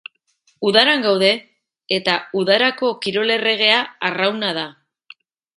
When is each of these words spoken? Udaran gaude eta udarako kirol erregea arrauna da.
Udaran 0.69 1.03
gaude 1.07 1.29
eta 1.99 2.17
udarako 2.41 2.91
kirol 3.07 3.37
erregea 3.37 3.79
arrauna 4.11 4.55
da. 4.63 4.69